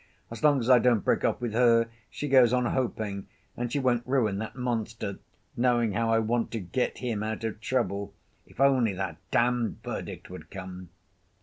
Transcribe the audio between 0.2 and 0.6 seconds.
As long